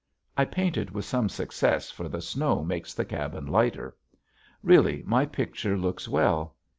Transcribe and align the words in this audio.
I 0.35 0.45
painted 0.45 0.89
with 0.89 1.05
some 1.05 1.29
success 1.29 1.91
for 1.91 2.09
the 2.09 2.23
snow 2.23 2.63
makes 2.63 2.95
the 2.95 3.05
cabin 3.05 3.45
lighter. 3.45 3.95
Really 4.63 5.03
my 5.05 5.27
picture 5.27 5.77
looks 5.77 6.07
well. 6.07 6.55